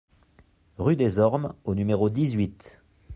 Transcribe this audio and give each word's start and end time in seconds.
Rue 0.79 0.95
des 0.95 1.19
Ormes 1.19 1.53
au 1.63 1.75
numéro 1.75 2.09
dix-huit 2.09 2.81